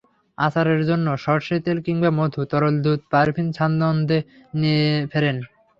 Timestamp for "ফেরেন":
5.11-5.37